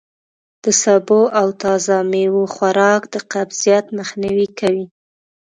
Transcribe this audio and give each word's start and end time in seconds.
د 0.63 0.65
سبو 0.81 1.21
او 1.39 1.47
تازه 1.63 1.95
میوو 2.11 2.43
خوراک 2.53 3.01
د 3.13 3.15
قبضیت 3.33 3.85
مخنوی 3.97 4.47
کوي. 4.59 4.85